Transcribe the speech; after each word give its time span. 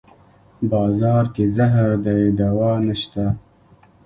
بازار 0.71 1.23
کې 1.35 1.43
زهر 1.55 1.91
دی 2.05 2.21
دوانشته 2.39 3.25